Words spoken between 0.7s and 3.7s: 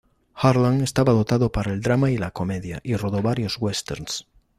estaba dotado para el drama y la comedia, y rodó varios